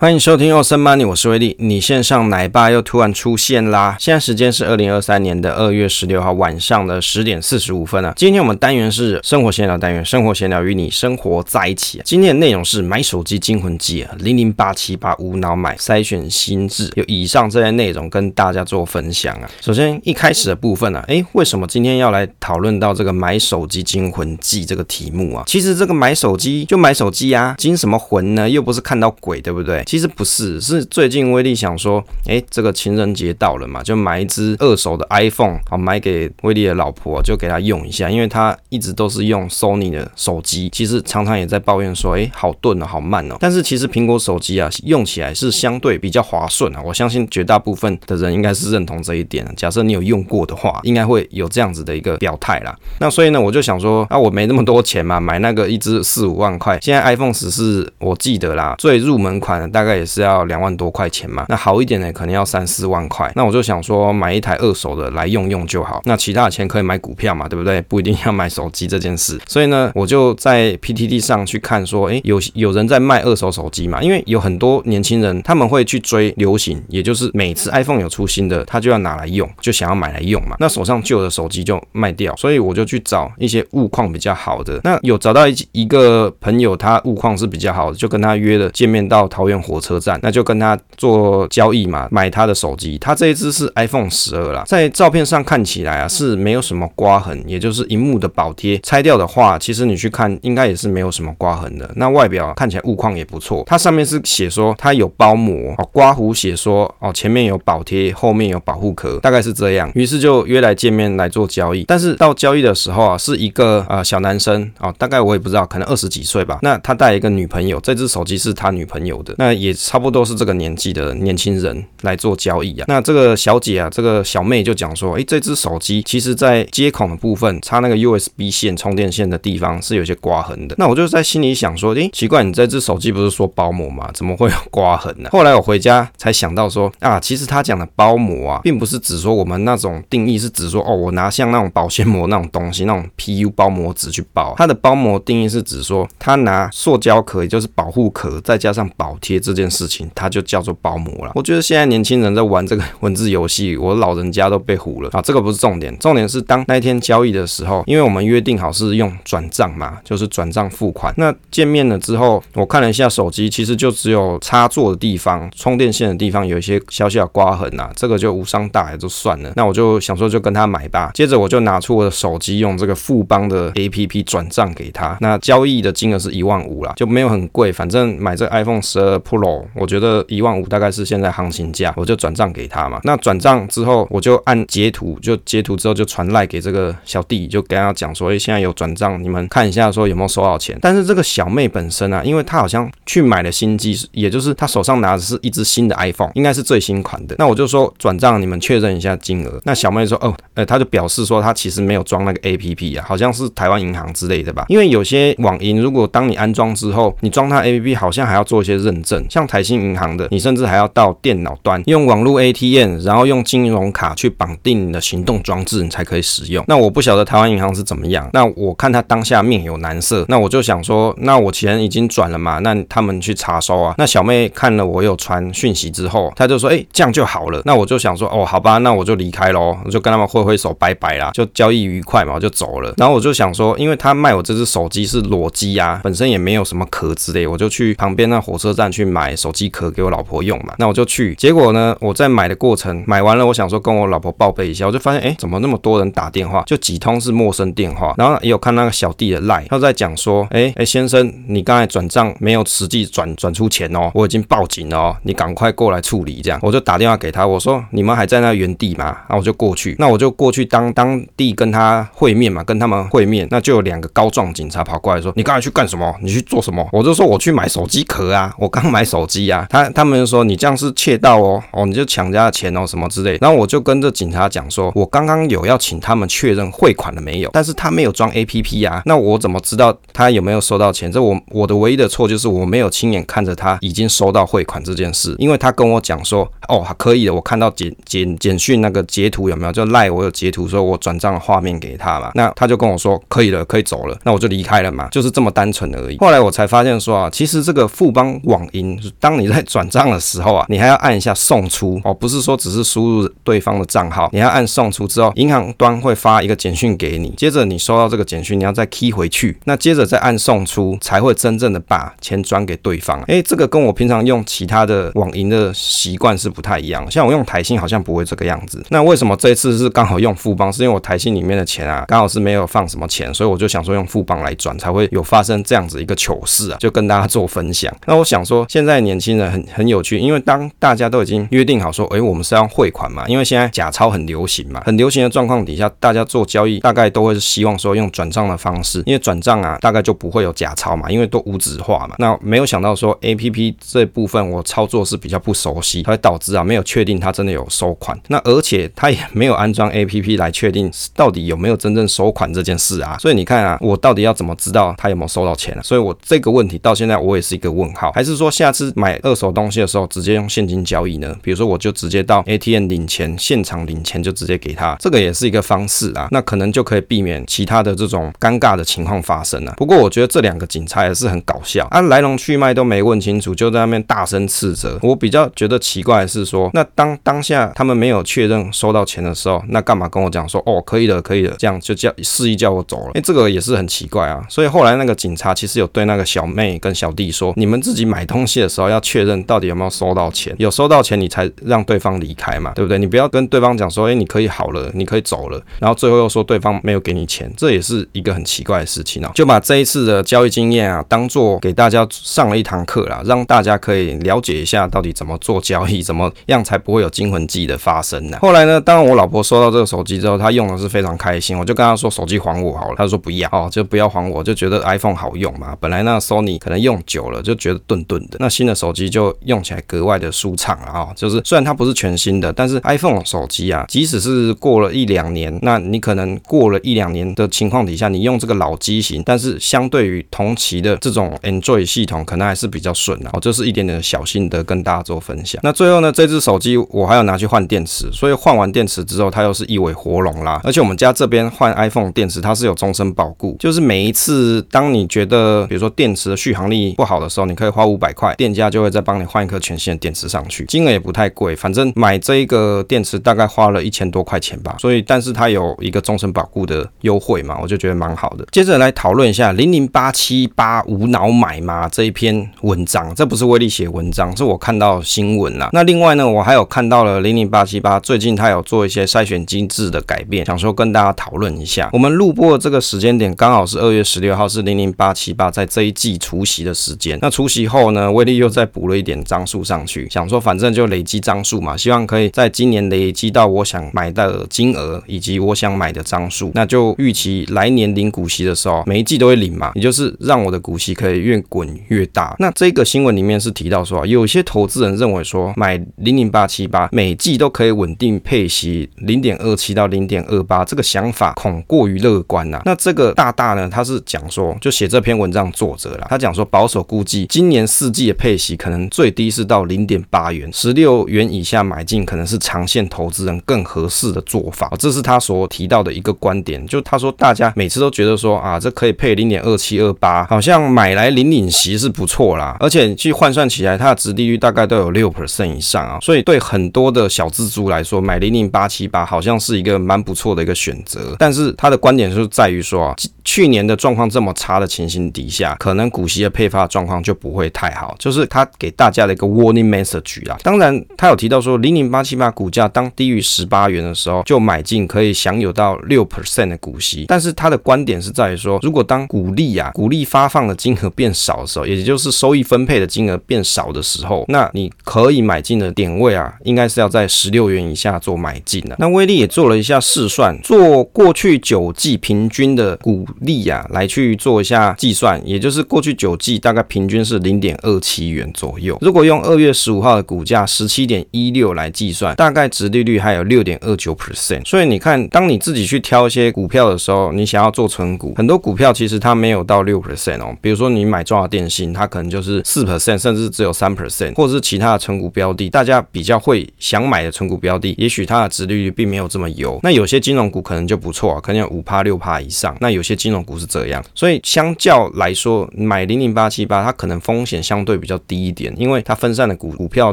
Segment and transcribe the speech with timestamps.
[0.00, 1.56] 欢迎收听欧森 Money，我是威利。
[1.58, 3.96] 你线上奶爸又突然出现啦！
[3.98, 8.12] 现在时间是二零二三年的二月十六号晚上的十点四十五分啊。
[8.16, 12.00] 今天我们单元是生活闲聊单元，生活闲聊与你生活在一起。
[12.04, 19.50] 今天的内容是买手机惊魂记啊，零零八七八无脑买筛选心智，有以上这些内容跟大家做分享啊。
[19.60, 25.42] 首先一开始的部分呢、啊，诶，为什么今天要来讨论到这个买手机惊魂记这个题目啊？
[25.48, 28.48] 其实这个买手机就买手机啊，惊什么魂呢？
[28.48, 29.82] 又不是看到鬼，对不对？
[29.88, 43.36] 其实不是，是最近威利想说，哎，这个情人节到了嘛，就买一支二手的 iPhone，好买给威利的老婆，就给她用一下，因为她一直都是用 Sony 的手机，其实常常也在抱怨说，哎，好钝哦，好慢哦。
[43.40, 49.50] 但是其实苹果手机啊，用起来是相对比较滑顺啊，我相信绝大部分的人应该是认同这一点。
[49.56, 52.76] 假设你有用过的话，应该会有这样子的一个表态啦。
[53.00, 60.18] 那所以呢，我就想说，啊，我没那么多钱嘛，买那个一支四五万块，现在 iPhone 十四我记得啦，最入门款的大概也是。
[60.18, 61.44] 要两万多块钱嘛？
[61.48, 63.30] 那好一点呢可能要三四万块。
[63.36, 66.02] 那我就想说买一台二手的来用用就好。
[66.04, 67.48] 那其他的钱可以买股票嘛？
[67.48, 67.80] 对不对？
[67.82, 69.38] 不一定要买手机这件事。
[69.46, 74.02] 所以呢，我就在 PTT 上去看说，诶，有有人在卖二手手机嘛？
[74.02, 80.56] 因为有很多年轻人他们会去追流行，也就是每次 iPhone 有出新的，他就要拿来用，就想要买来用嘛。
[80.58, 84.80] 那手上旧的手机就卖掉，所以我就去找一些物况比较好的。
[84.82, 90.18] 那有找到一一个朋友，他物况是比较好的，就跟他约了见面到桃园火车站。
[90.22, 92.98] 那就跟他做交易嘛，买他的手机。
[92.98, 101.88] 他这一只是 iPhone 十二啦，在照片上看起来啊是没有什么刮痕，也就是荧幕的保贴拆掉的话，其实你去看应该也是没有什么刮痕的。
[101.96, 109.90] 那外表看起来物况也不错，它上面是写说它有包膜哦，刮胡写说哦前面有保贴，后面有保护壳，大概是这样。
[109.94, 111.84] 于是就约来见面来做交易。
[111.84, 116.58] 但是到交易的时候啊，是一个呃小男生哦，大概我也不知道，可能二十几岁吧。
[116.62, 120.18] 那他带一个女朋友，这只手机是他女朋友的，那也差不多。
[120.28, 130.74] 是这个年纪的年轻人来做交易啊，那这个小姐啊，这个小妹就讲说，诶，这只手机其实在接孔的部分插那个 USB 线充电线的地方是有些刮痕的。
[130.76, 134.10] 那我就在心里想说，诶，奇怪，你这只手机不是说包膜吗？
[134.12, 135.30] 怎么会有刮痕呢？
[135.32, 144.54] 后来我回家才想到说，啊，其实他讲的包膜啊，并不是指说我们那种定义，是指说哦，我拿像那种保鲜膜那种东西，那种 PU 包膜纸去包。
[144.58, 150.08] 它的包膜定义是指说，他拿塑胶壳，也就是保护壳，再加上保贴这件事情。
[150.14, 151.32] 它就叫做包膜了。
[151.34, 155.22] 我觉得现在年轻人在玩这个 文字游戏，我老人家都被唬了啊！
[155.22, 161.12] 这个不是重点，重点是当那一天交易的时候，因为我们约定好是用转账嘛，就是转账付款。
[161.16, 169.52] 那见面了之后，我看了一下手机，其实就只有插座的地方、充电线的地方有一些小小刮痕啊，这个就无伤大雅，就算了。
[169.56, 171.10] 那我就想说就跟他买吧。
[171.14, 175.16] 接着我就拿出我的手机，用这个富邦的 APP 转账给他。
[175.20, 180.24] 那交易的金额是一万五啦，就没有很贵，反正买这 iPhone 十二 Pro，我觉得。
[180.28, 183.00] 一万五大概是现在行情价，我就转账给他嘛。
[183.02, 190.78] 那转账之后，我就按截图，就截图之后就传赖给这个小弟，就跟他讲说，哎，现在有转账，你们看一下，说有没有收到钱。
[190.80, 197.34] 但是这个小妹本身啊，因为她好像去买了新机，也就是她手上拿的是一只新的 iPhone，应该是最新款的。
[197.38, 199.60] 那我就说转账，你们确认一下金额。
[199.64, 204.64] 那小妹说，哦，呃，她就表示说她其实没有装那个 APP 啊，好像是台湾银行之类的吧。
[204.68, 210.08] 因为有些网银，如果当你安装之后，你装它 APP，好像还要做一些认证，像台新银行。
[210.18, 216.64] 的，你甚至还要到电脑端用网络 ATM，然后用金融卡去绑定你的行动装置，你才可以使用。
[216.66, 218.28] 那我不晓得台湾银行是怎么样。
[218.32, 223.94] 那我看他当下面有难色，那我就想说，那我钱已经转了嘛，那他们去查收啊。
[223.98, 227.62] 那小妹看了我有传讯息之后，她就说，哎，这样就好了。
[227.64, 232.92] 那我就想说，哦，好吧，那我就离开喽，我就跟他们挥挥手拜拜啦，就交易愉快嘛，我就走了。
[232.96, 239.88] 然后我就想说，因为他卖我这只手机是裸机啊，本身也没有什么壳之类，我就去旁边那火车站去买手机壳。
[239.90, 241.34] 给我老婆用嘛，那我就去。
[241.34, 246.62] 结果呢，我在买的过程买完了，我想说跟我老婆报备一下，我就发现，哎，怎么那么多人打电话？
[246.66, 256.42] 就几通是陌生电话，然后也有看那个小弟的赖，他在讲说，哎哎，先生，你刚才转账没有实际转转出钱哦，我已经报警了哦，你赶快过来处理。
[256.42, 259.06] 这样，我就打电话给他，我说你们还在那原地吗？
[259.06, 266.14] 然后我就过去，那我就过去当当地跟他会面嘛，跟他们会面，那就有两个高壮警察跑过来说，你刚才去干什么？
[266.20, 266.86] 你去做什么？
[266.92, 269.88] 我就说我去买手机壳啊，我刚买买手机啊，他。
[269.90, 273.38] 他们就说，你这样是窃盗哦，哦，你就抢人家钱哦，什么之类。
[273.40, 281.10] 然后我就跟这警察讲说，我刚刚有要请他们确认汇款了没有，但是他没有装 APP 啊，那我怎么知道他有没有收到钱？
[281.10, 289.72] 这我我的唯一的错就是我没有亲眼看着他已经收到汇款这件事，因为他跟我讲说，哦，可以的，我看到简简简讯那个截图有没有？
[289.72, 296.18] 就赖我有截图说我转账的画面给他嘛，那他就跟我说可以了，可以走了，那我就离开了嘛，就是这么单纯而已。
[296.18, 298.87] 后来我才发现说啊，其实这个富邦网银
[299.18, 313.20] 当你在转账的时候啊，你还要按一下送出哦，不是说只是输入对方的账号，你要按送出之后，银行端会发一个简讯给你，接着你收到这个简讯，你要再 key 回去，那接着再按送出，才会真正的把钱转给对方。
[313.22, 318.84] 诶，这个跟我平常用其他的网银的习惯是不太一样，像我用台信好像不会这个样子。
[318.90, 320.72] 那为什么这次是刚好用富邦？
[320.72, 327.92] 是因为我台信里面的钱啊，刚好是没有放什么钱，所以我就想说用富邦来转，才会有发生这样子一个糗事啊，就跟大家做分享。
[328.06, 342.14] 那我想说，现在年轻人很很有趣，因为当大家都已经约定好说，诶，我们是要汇款嘛，因为现在假钞很流行嘛，很流行的状况底下，大家做交易大概都会是希望说用转账的方式，因为转账啊，大概就不会有假钞嘛，因为都无纸化嘛。
[342.20, 353.16] 那没有想到说 APP 这部分我操作是比较不熟悉，它会导致啊没有确定它真的有收款，那而且它也没有安装 APP 来确定到底有没有真正收款这件事啊。
[353.18, 355.82] 所以你看啊，我到底要怎么知道他有没有收到钱啊？
[355.82, 361.34] 所以我这个问题到现在我也是一个问号，还是说下次买二手东西的时候直接用现金交易呢？
[361.42, 366.28] 比如说我就直接到 ATM 领钱，现场领钱就直接给他，这个也是一个方式啊。
[366.30, 369.74] 那可能就可以避免其他的这种尴尬的情况发生了。
[369.76, 374.98] 不过我觉得这两个警察也是很搞笑啊，来龙去脉都没问清楚，就在那边大声斥责。
[375.02, 383.12] 我比较觉得奇怪的是说，那当当下他们没有确认收到钱的时候，那干嘛跟我讲说哦可以的可以的，这样就叫示意叫我走了？
[383.14, 384.44] 哎，这个也是很奇怪啊。
[384.48, 392.98] 所以后来那个警察其实有对那个小妹跟小弟说，你们自己买东西的时候要确认到底有没有收到钱，有收到钱你才让对方离开嘛，对不对？
[392.98, 399.30] 你不要跟对方讲说，哎，你可以好了，你可以走了，然后最后又说对方没有给你钱，这也是一个很奇怪的事情啊。
[399.34, 408.38] 就把这一次的交易经验啊，当做给大家上了一堂课啦，让大家可以了解一下到底怎么做交易，怎么样才不会有惊魂记的发生呢？
[408.40, 415.76] 后来呢，当我老婆收到这个手机之后，她用的是非常开心，我就跟她说手机还我好了，她说不要哦，就不要还我，就觉得 iPhone 好用嘛。
[415.80, 421.08] 本来那 Sony 可能用久了就觉得顿顿的，那新的手机就用起来格外的舒畅了啊。
[421.16, 433.38] 就是虽然它不是全新的，但是 iPhone 手机啊，即使是过了一两年，那你可能过了一两年的情况底下，你用这个老机型，但是相对于同期的这种 Android 系统，可能还是比较顺的哦。
[433.40, 435.60] 这是一点点小心得跟大家做分享。
[435.62, 440.60] 那最后呢，这只手机我还要拿去换电池，所以换完电池之后，它又是一尾活龙啦。
[440.64, 454.76] 而且我们家这边换 iPhone 电池，它是有终身保固，就是每一次当你觉得比如说电池的续航力不好的时候，你可以花五百块，店家就会再帮你换一颗全新的电池上去，金额也不太贵，反正买这一个电池大概花了一千多块钱吧。
[454.78, 458.46] 所以，但是它有一个终身保固的优惠嘛，我就觉得蛮好的。
[458.50, 465.70] 接着来讨论一下零零八七八无脑买吗这一篇文章，这不是威力写文章，是我看到新闻啦。
[465.72, 471.88] 那另外呢，我还有看到了零零八七八最近它有做一些筛选机制的改变，想说跟大家讨论一下。
[471.92, 477.18] 我们录播的这个时间点刚好是二月十六号，是零零八七八在这一季除夕的时间。
[477.20, 492.34] 那除夕后呢，威力又再补了一点张数上去，想说反正就累积张数嘛，希望可以在今年累积到我想买的金额以及我想买的张数，那就预期来年领股息的时候，每一季都会领嘛，也就是让我的股息可以越滚越大。
[492.40, 502.60] 那这个新闻里面是提到说，有些投资人认为说买零零八七八每季都可以稳定配息零点二七到零点二八，这个想法恐过于乐观呐。
[502.64, 514.72] 那这个大大呢，他是讲说，就写这篇文章作者啦，他讲说保守估计今年四季的配息可能最低是到零点八元，十六元以下买进可能是长线投资人更合适的做法。
[514.78, 531.16] 这是他所提到的一个观点，就他说大家每次都觉得说啊，这可以配零点二七二八，好像买来领领息是不错啦，而且去换算起来，它的殖利率大概都有六 percent 以上啊，所以对很多的小资族来说，买零零八七八好像是一个蛮不错的一个选择。
[531.18, 540.38] 但是他的观点就是在于说啊，去年的状况这么差的情形底下，可能股息的配发状况就不会太好，就是他给大家的一个 warning message 啊。
[540.42, 547.04] 当然，他有提到说零零八七八股价当低于十八元的时候就买进，可以享有到六 percent 的股息。
[547.08, 558.76] 但是他的观点是在于说，如果当股利啊，股利发放的金额变少的时候，也就是收益分配的金额变少的时候，那你可以买进的点位啊，应该是要在十六元以下做买进的。
[558.78, 568.76] 那威力也做了一下试算，做过去九季平均的股利啊，来去做一下计算，也就是过去九季大概平均是零点二七元左右。
[568.82, 574.46] 如果用二月十五号的股价十七点一六来计算，大概殖利率还有六点二九 percent。
[574.46, 580.36] 所以你看，当你自己去挑一些股票的时候，你想要做存股，很多股票其实它没有到六 percent 哦。
[580.42, 589.58] 比如说你买中华电信，它可能就是四 percent，甚至只有三 percent，或者是其他的存股标的，大家比较会想买的存股标的，也许它的值利率并没有这么优。
[589.62, 592.54] 那有些金融股可能就不错啊，可能有五趴六趴以上。
[592.60, 599.92] 那有些金融股是这样，所以相较来说，买零零八七八它可能风险相对比较低一点，因为它分散的股股票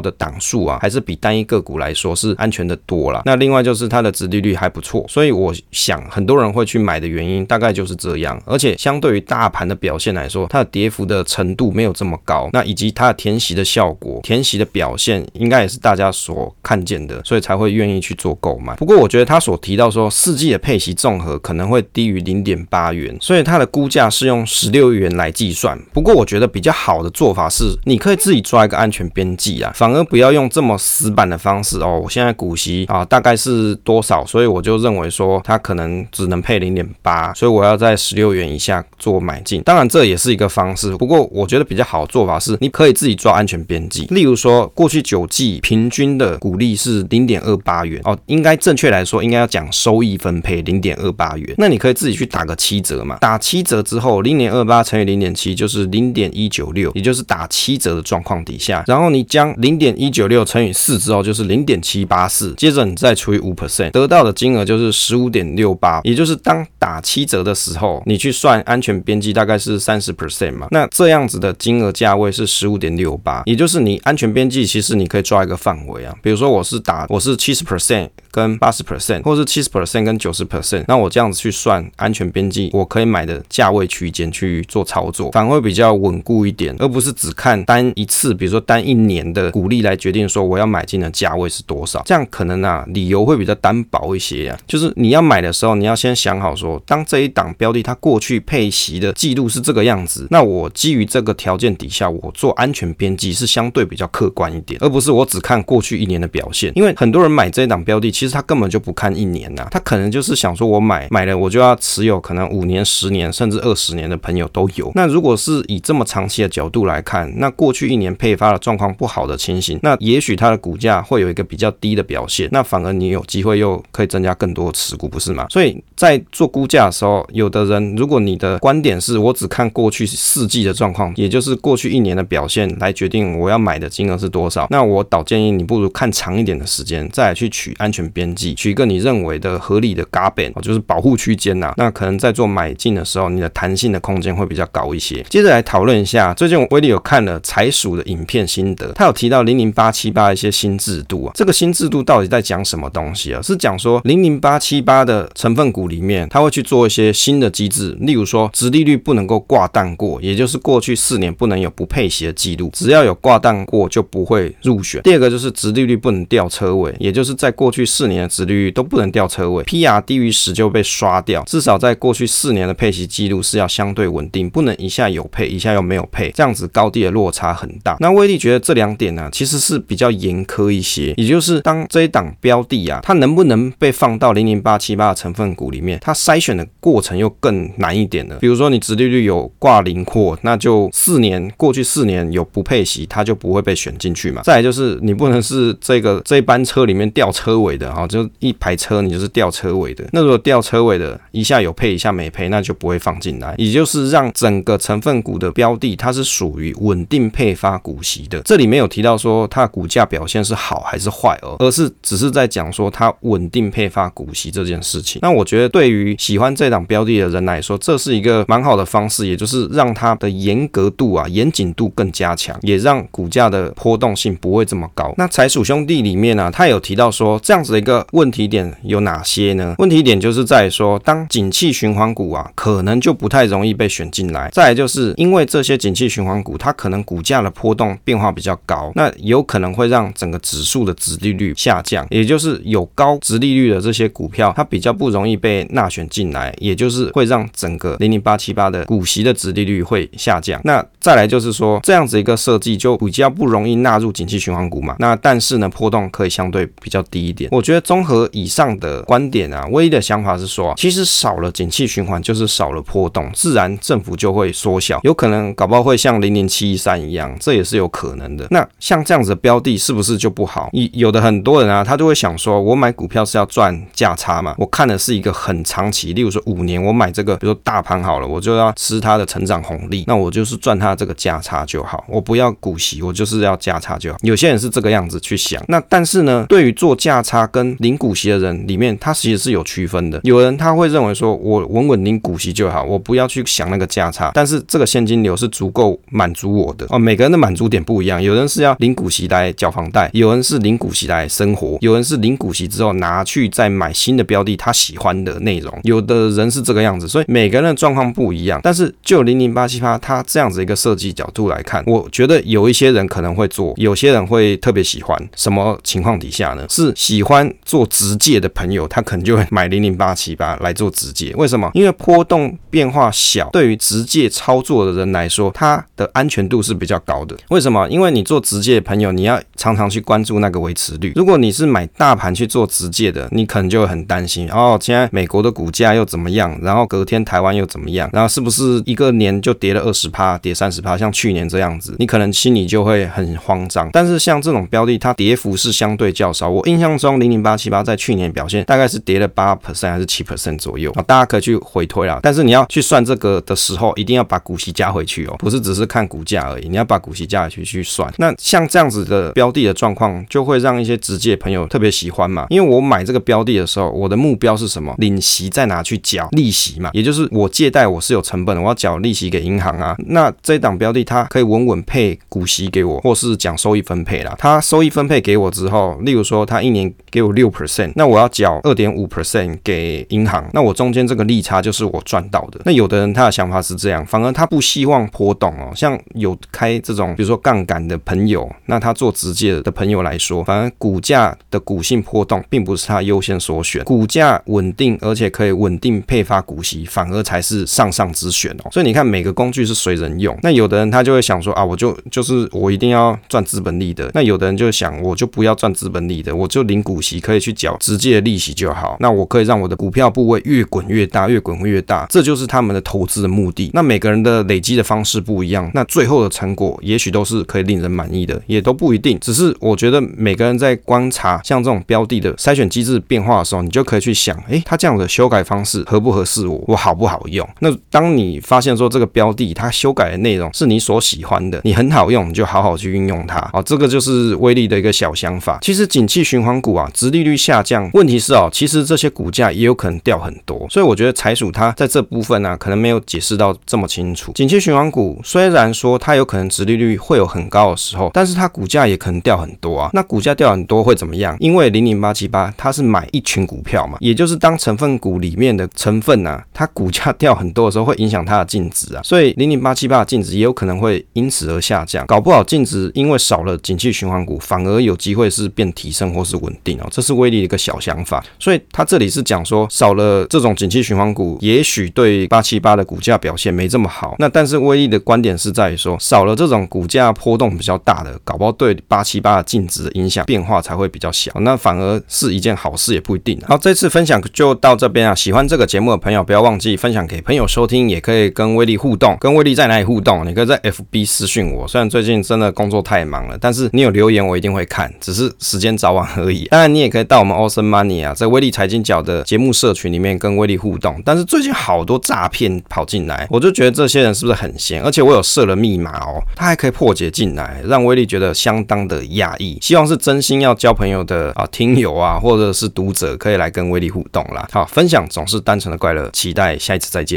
[0.00, 3.22] 的档数啊，还是比单一个股来说是安全的多啦。
[3.24, 8.40] 那另外就是它的殖利率还不错，所以我想很多人会去买的原因大概就是这样。
[8.44, 18.74] 而且相对于大盘的表现来说，它的跌幅的程度没有这么高，那以及它的填息的效果，填息的表现应该也是大家所看见的，所以才会愿意去做购买。
[18.76, 25.78] 不过我觉得他所提到说四季的配息综合可能会低于零点八元，所以它的估价是用十六元来计算。
[25.92, 32.00] 不过我觉得比较好的做法是，你可以自己抓一个安全边际啊，反而不要用这么死板的方式哦。
[32.02, 39.62] 我现在股息啊大概是多少，所以我就认为说它可能只能配零点八，所以我要在十六元以下做买进。
[39.62, 44.06] 当然这也是一个方式，不过我觉得比较好的做法是，你可以自己抓安全边际。
[44.10, 51.54] 例如说，过去九季平均的股利是零点二八元哦，应该正确来说应该要讲收益分配零点二八元。
[51.58, 106.72] 那你可以自己去打个七折嘛，打七折之后，零点二八乘以零点七就是零点一九六，也就是打七七折的状况底下，然后你将零点一九六乘以四之后就是零点七八四，接着你再除以五 percent，得到的金额就是十五点六八，也就是当打七折的时候，你去算安全边际大概是三十 percent 嘛，那这样子的金额价位是十五点六八，也就是你安全边际其实你可以抓一个范围啊，比如说我是打我是七十 percent 跟八十 percent，或是七十 percent 跟九十 percent，那我这样子去算安全边际，我可以买的价位区间去做操作，反而会比较稳固一点，而不是只看看单一次，比如说单一年的股利来决定说我要买进的价位是多少，这样可能啊理由会比较单薄一些呀、就是你要买的时候，你要先想好说，当这一档标的它过去配息的记录是这个样子，那我基于这个条件底下，我做安全边际是相对比较客观一点，而不是我只看过去一年的表现。
[106.74, 114.90] 因为很多人买这一档标的，其实他根本就不看一年呐、他可能就是想说我买买了我就要持有，可能五年、十年甚至二十年的朋友都有。
[114.96, 125.46] 那如果是以这么长期的角度来看，那过去一年配发的状况不好的情形，那也许它的股价会有一个比较低的表现，那反而你有机会又可以增加更多的持股，不是吗？
[125.50, 141.74] 所以在做估价的时候，有的人如果你的观点是我只看过去四季的状况，也就是过去一年的表现来决定我要买的金额是多少，那我倒建议你不如看长一点的时间，再来去取安全边际，取一个你认为的合理的 g a b 就是保护区间呐。
[141.76, 145.24] 那可能在做买进的时候，你的弹性的空间会比较高一些。
[145.28, 153.42] 接着来讨论一下，最近我威力有看了财鼠的影片心得，他有提到零零八七八一些新制度啊，这个新制度到底在讲什么东西啊？
[153.42, 165.02] 是讲说零零八七八的成分股里面，他会去做一些新的机制，例如说，殖利率不能够挂档过，也就是过去四年不能有不配息的记录，只要有挂档过就不会入选。
[165.02, 177.96] 第二个就是殖利率不能吊车尾，也就是在过去四年的殖利率都不能吊车尾，PR 低于十就被刷掉，至少在过去四年的配息记录是要相对稳定，不能一下有配，一下又没有配，这样子高低的落差很大。
[178.00, 188.36] 那威力觉得这两点呢、其实是比较严苛一些，也就是当这一档标的啊，它能不能被放到零零八七八的成分股里面，它筛选的过程又更难一点了。
[188.36, 194.42] 比如说你直利率有挂零货，那就四年过去四年有不配息，它就不会被选进去嘛。
[194.42, 200.04] 再来就是你不能是这个这班车里面吊车尾的啊，就一排车你就是吊车尾的。
[200.12, 203.54] 那如果吊车尾的一下有配一下没配，那就不会放进来。
[203.56, 208.40] 也就是让整个成分股的标的它是属于稳定配发股息的。
[208.42, 215.18] 这里没有提到说它的股价表现是好还是坏哦，而是只是在讲说它稳定配发股息这件事情。
[215.22, 225.12] 那我觉得对于喜欢这档标的的人来说，这是一个蛮好的方式，也就是让它的严格度啊、严谨度更加强，也让股价的波动性不会这么高。
[225.16, 229.74] 那财鼠兄弟里面呢、啊，他有提到说这样子的一个问题点有哪些呢？
[229.78, 234.50] 问题点就是在说，当景气循环股啊，可能就不太容易被选进来。
[234.52, 250.60] 再就是因为这些景气循环股，它可能股价的波动变化比较高，那有可能会让整个指数的值利率下降，也就是有高值利率的这些股票，它比较不容易被纳选进来，也就是会让整个零零八七八的股息的值利率会下降。
[250.64, 254.96] 那再来就是说，这样子一个设计就比较不容易纳入景气循环股嘛。
[254.98, 257.48] 那但是呢，波动可以相对比较低一点。
[257.52, 268.46] 我觉得综合以上的观点啊，唯一的想法是说，其实少了景气循环就是少了波动，自然振幅就会缩小，有可能搞不好会像零零七一三一样，这也是有可能的。
[268.50, 270.70] 那像这样子的标的，是不是就不好？
[270.72, 284.18] 有有的很多人啊，他就会想说，我买股票是要赚价差嘛，我看的是一个很长期，例如说五年，我买这个，比如说大盘好了，我就要吃它的成长红利，那我就是赚它这个价差就好，我不要股息，我就是要价差就好。
[284.22, 290.20] 有些人是这个样子去想，那但是呢，对于做价差跟领股息的人里面，他其实是有区分的。
[290.22, 296.98] 有人他会认为说，我稳稳领股息就好，我不要去想那个价差，但是这个现金流是足够满足我的哦。
[296.98, 305.72] 每个人的满足点不一样，有人是要领股息来缴房贷，有人是领股息来生活，有人是领股息之后拿去再买新的标的，他喜欢的内容。
[305.82, 308.60] 有的人是这个样子，所以每个人的状况不一样。
[308.62, 315.16] 但是就零零八七八它这样子一个设计角度来看，我觉得有一些人可能会做，有些人会特别喜欢。
[315.36, 316.66] 什么情况底下呢？
[316.68, 321.32] 是喜欢做直借的朋友，他可能就会买零零八七八来做直借。
[321.36, 321.70] 为什么？
[321.74, 327.36] 因为波动变化小，对于直借操作的人来说，它的安全度度是比较高的。
[327.50, 327.86] 为什么？
[327.88, 331.12] 因为你做直借的朋友，你要常常去关注那个维持率。
[331.14, 336.58] 如果你是买大盘去做直借的，你可能就会很担心哦，现在美国的股价又怎么样？
[336.62, 338.08] 然后隔天台湾又怎么样？
[338.12, 340.96] 然后是不是一个年就跌了二十趴，跌三十趴？
[340.96, 343.90] 像去年这样子，你可能心里就会很慌张。
[343.92, 346.48] 但是像这种标的，它跌幅是相对较少。
[346.48, 351.02] 我印象中，零零八七八在去年表现大概是跌了八 percent 还是七 percent 左右啊？
[351.02, 352.20] 大家可以去回推啊。
[352.22, 358.12] 但是你要去算这个的时候，一定要把股息加回去哦，不是只是看股价而已，你要把股息加回去去算。
[358.18, 362.46] 那像这样子的标的的状况，就会让一些直接朋友特别喜欢嘛。
[362.50, 364.94] 因为我买这个标的的时候，我的目标是什么？
[364.98, 369.96] 领息再拿去缴利息嘛，也就是我借贷我是有成本的，我要缴利息给银行啊。
[370.06, 374.34] 那这档标的它可以稳稳配股息给我，或是讲收益分配啦。
[374.38, 382.60] 它收益分配给我之后，例如说它一年给我六 percent，那我要缴二点五 percent 给银行，那我中间这个利差就是我赚到的。
[382.64, 385.72] 那有的人他的想法是这样，反而他不希望波动哦。
[385.74, 398.70] 像有开这种比如说杠杆的朋友，那他做直接的朋友来说，反而股价的股性波动并不是他优先所选，股价稳定而且可以稳定配发股息，反而才是上上之选哦。
[398.70, 400.36] 所以你看每个工具是随人用。
[400.42, 404.10] 那有的人他就会想说啊，我就就是我一定要赚资本利的。
[404.14, 408.96] 那有的人就想，我就不要赚资本利的，我就领股息可以去缴直接的利息就好。
[409.00, 413.70] 那我可以让我的股票部位越滚越大，越滚越大，这就是他们的投资的目的。
[413.72, 419.18] 那每个人的累积的方式不一样，那最后的成果也许都是可以令人满意的，也都不一定。
[419.20, 426.62] 只是我觉得每个人在观察像这种标的的筛选机制变化的时候，你就可以去想，诶，他这样的修改方式合不合适我？
[426.66, 427.48] 我好不好用？
[427.60, 433.38] 那当你发现说这个标的它修改的内容是你所喜欢的，你很好用，你就好好去运用它。
[433.52, 435.58] 哦，这个就是威力的一个小想法。
[435.62, 440.66] 其实景气循环股啊，殖利率下降，问题是哦，其实这些股价也有可能掉很多。
[440.68, 444.32] 所以我觉得财鼠它在这部分呢、啊，可能没有解释到这么清楚。
[444.32, 449.90] 景气循环股虽然说它有可能殖利率会有很高的时候，但是它股价也可能掉很多啊。
[449.92, 451.36] 那股价掉很多会怎么样？
[451.40, 459.02] 因为零零八七八它是买一群股票嘛，也就是当成分股里面的成分呢、啊，它股价掉很多的时候，会影响它的净值啊。
[459.02, 466.86] 所以零零八七八的净值也有可能会因此而下降，搞不好净值因为少了景气循环股，反而有机会是变提升或是稳定哦。
[466.90, 468.24] 这是威力的一个小想法。
[468.38, 474.16] 所以他这里是讲说少了这种景气循环股，也许对八七八的股价表现没这么好。
[474.18, 481.32] 那但是威力的观点是在于说，少了这种股价波动比较大的，搞不好对八七八的净值的影响变化才会比较小。
[481.40, 483.36] 那反而是一件好事，也不一定。
[483.48, 485.12] 好，这次分享就到这边啊。
[485.12, 489.16] 喜欢这个节目的朋友，不要忘记分享给朋友收听，也可以跟威力互动。
[489.18, 490.24] 跟威力在哪里互动？
[490.24, 491.66] 你可以在 FB 私讯我。
[491.66, 496.44] 虽然最近真的工作太忙了，但是你有留言我一定会看，只是时间早晚而已。
[496.44, 501.02] 当然，你也可以到我们 Awesome Money 啊，在威力财经角的节目社群里面跟威力互动。
[501.04, 504.80] 但是最近好多诈骗跑进来，我就觉得这些人是不是很闲？
[504.82, 509.58] 而且我有设了密码哦，他还可以破解进来，让威力觉得相当的压抑。
[509.60, 514.48] 希望是真心要交朋友的啊，听友啊，或者是读者可以来跟威力互动啦。
[514.52, 517.14] 好，分享总是单纯的快乐，期待下一次再见。